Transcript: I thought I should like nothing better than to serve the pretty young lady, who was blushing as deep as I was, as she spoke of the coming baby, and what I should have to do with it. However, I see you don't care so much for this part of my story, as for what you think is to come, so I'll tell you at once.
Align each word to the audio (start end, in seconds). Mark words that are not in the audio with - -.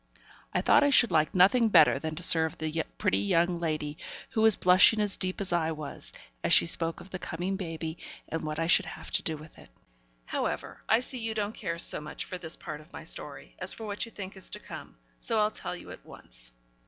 I 0.51 0.61
thought 0.61 0.83
I 0.83 0.89
should 0.89 1.11
like 1.11 1.35
nothing 1.35 1.69
better 1.69 1.99
than 1.99 2.15
to 2.15 2.23
serve 2.23 2.57
the 2.57 2.83
pretty 2.97 3.19
young 3.19 3.59
lady, 3.59 3.99
who 4.31 4.41
was 4.41 4.55
blushing 4.55 4.99
as 4.99 5.15
deep 5.15 5.39
as 5.39 5.53
I 5.53 5.71
was, 5.73 6.11
as 6.43 6.51
she 6.53 6.65
spoke 6.65 7.01
of 7.01 7.11
the 7.11 7.19
coming 7.19 7.55
baby, 7.55 7.99
and 8.27 8.41
what 8.41 8.57
I 8.57 8.65
should 8.65 8.87
have 8.87 9.11
to 9.11 9.21
do 9.21 9.37
with 9.37 9.59
it. 9.59 9.69
However, 10.25 10.79
I 10.89 11.01
see 11.01 11.19
you 11.19 11.35
don't 11.35 11.53
care 11.53 11.77
so 11.77 12.01
much 12.01 12.25
for 12.25 12.39
this 12.39 12.57
part 12.57 12.81
of 12.81 12.91
my 12.91 13.03
story, 13.03 13.55
as 13.59 13.75
for 13.75 13.85
what 13.85 14.03
you 14.07 14.11
think 14.11 14.35
is 14.35 14.49
to 14.49 14.59
come, 14.59 14.97
so 15.19 15.37
I'll 15.37 15.51
tell 15.51 15.75
you 15.75 15.91
at 15.91 16.03
once. 16.03 16.51